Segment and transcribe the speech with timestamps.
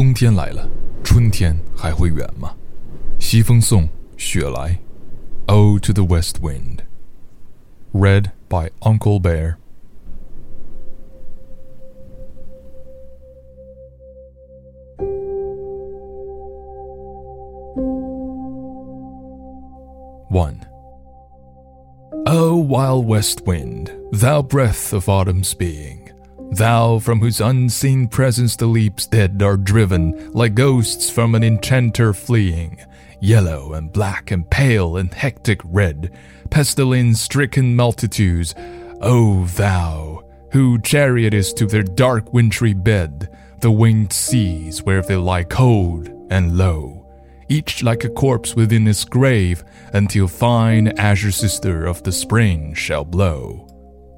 [0.00, 0.68] 冬天来了，
[1.02, 2.54] 春天还会远吗？
[3.18, 4.78] 西风送，雪来。
[5.46, 6.80] Ode to the West Wind.
[7.92, 9.56] Read by Uncle Bear.
[20.28, 20.66] One.
[22.26, 25.99] O wild west wind, thou breath of autumn's being,
[26.51, 32.13] thou from whose unseen presence the leaves dead are driven like ghosts from an enchanter
[32.13, 32.79] fleeing,
[33.19, 36.11] yellow and black and pale and hectic red,
[36.49, 38.53] pestilence stricken multitudes,
[39.01, 43.29] O thou, who chariotest to their dark wintry bed
[43.59, 47.01] the winged seas where they lie cold and low
[47.51, 49.63] each like a corpse within its grave,
[49.93, 53.70] until fine azure sister of the spring shall blow.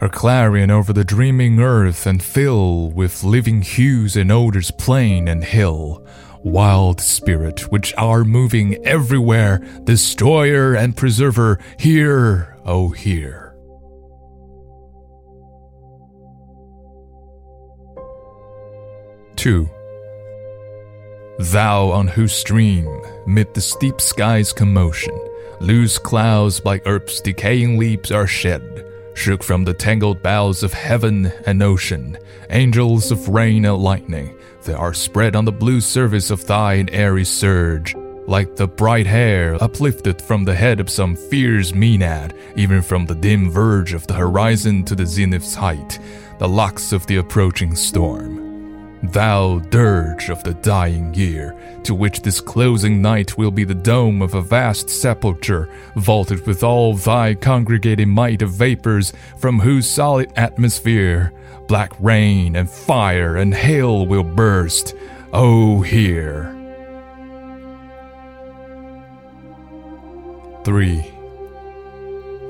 [0.04, 5.42] Her clarion over the dreaming earth and fill with living hues and odors plain and
[5.42, 6.06] hill.
[6.44, 13.56] Wild spirit, which are moving everywhere, destroyer and preserver, hear, oh hear.
[19.38, 19.70] Two.
[21.40, 22.90] Thou on whose stream,
[23.26, 25.18] mid the steep sky's commotion,
[25.62, 31.32] loose clouds by herbs decaying leaves are shed, shook from the tangled boughs of heaven
[31.46, 32.18] and ocean,
[32.50, 37.26] angels of rain and lightning, they are spread on the blue surface of thine airy
[37.26, 37.96] surge,
[38.28, 43.16] like the bright hair uplifted from the head of some fierce Maenad, even from the
[43.16, 46.00] dim verge of the horizon to the zenith's height,
[46.40, 48.43] the locks of the approaching storm.
[49.04, 54.22] Thou dirge of the dying year, to which this closing night will be the dome
[54.22, 60.32] of a vast sepulchre, vaulted with all thy congregating might of vapors, from whose solid
[60.36, 61.34] atmosphere
[61.68, 64.96] black rain and fire and hail will burst.
[65.32, 66.54] Oh, hear.
[70.64, 71.12] 3.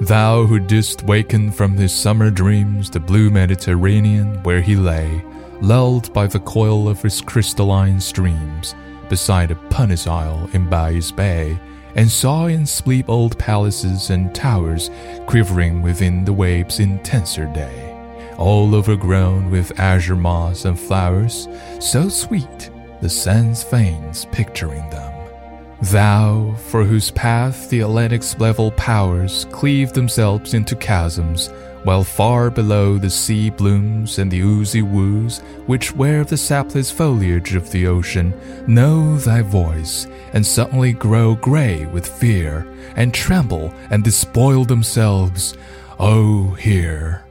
[0.01, 5.23] Thou who didst waken from his summer dreams the blue Mediterranean where he lay,
[5.63, 8.75] lulled by the coil of his crystalline streams,
[9.07, 11.57] beside a pumice isle in Baiae's Bay,
[11.95, 14.89] and saw in sleep old palaces and towers
[15.25, 17.89] quivering within the waves' intenser day,
[18.37, 21.47] all overgrown with azure moss and flowers,
[21.79, 22.69] so sweet
[23.01, 25.13] the sense feigns picturing them.
[25.83, 31.49] Thou, for whose path the Atlantic's level powers cleave themselves into chasms,
[31.83, 37.55] while far below the sea blooms and the oozy woos which wear the sapless foliage
[37.55, 38.33] of the ocean
[38.67, 45.57] know thy voice and suddenly grow grey with fear and tremble and despoil themselves.
[45.99, 47.23] Oh, hear.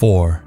[0.00, 0.42] Four.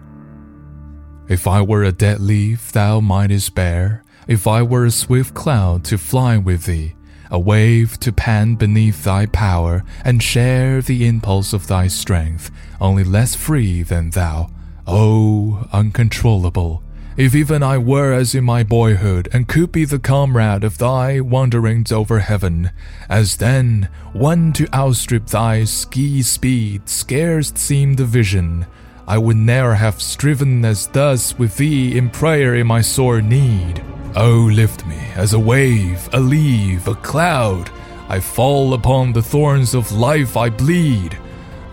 [1.30, 5.84] If I were a dead leaf thou mightest bear, if I were a swift cloud
[5.86, 6.96] to fly with thee,
[7.30, 12.50] a wave to pant beneath thy power and share the impulse of thy strength,
[12.82, 14.50] only less free than thou,
[14.88, 16.82] oh, uncontrollable.
[17.16, 21.20] If even I were as in my boyhood and could be the comrade of thy
[21.20, 22.72] wanderings over heaven,
[23.08, 28.66] as then one to outstrip thy ski speed scarce seemed a vision,
[29.06, 33.84] I would ne'er have striven as thus with thee in prayer in my sore need.
[34.16, 37.70] Oh, lift me as a wave, a leaf, a cloud.
[38.08, 41.18] I fall upon the thorns of life, I bleed.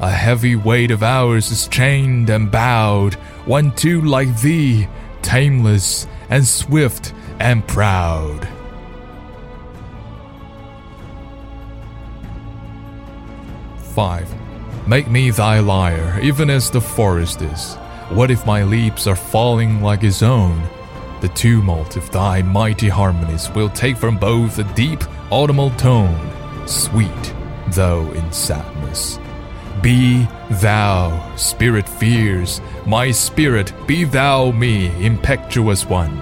[0.01, 3.15] A heavy weight of hours is chained and bowed,
[3.45, 4.89] one too like thee,
[5.23, 8.49] tameless and swift and proud.
[13.95, 14.29] Five.
[14.91, 17.77] Make me thy lyre, even as the forest is.
[18.09, 20.69] What if my leaps are falling like his own?
[21.21, 26.19] The tumult of thy mighty harmonies will take from both a deep autumnal tone,
[26.67, 27.35] sweet
[27.69, 29.21] though in sadness.
[29.81, 30.27] Be
[30.61, 36.19] thou, spirit fears, my spirit, be thou me, impetuous one.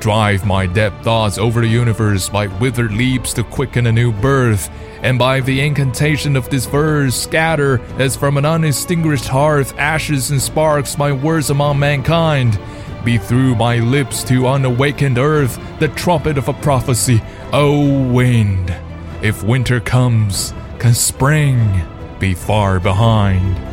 [0.00, 4.70] Drive my dead thoughts over the universe by withered leaps to quicken a new birth,
[5.02, 10.40] and by the incantation of this verse scatter as from an unextinguished hearth ashes and
[10.40, 12.58] sparks my words among mankind.
[13.04, 18.74] Be through my lips to unawakened earth the trumpet of a prophecy, O wind.
[19.20, 21.82] If winter comes, can spring
[22.18, 23.69] be far behind?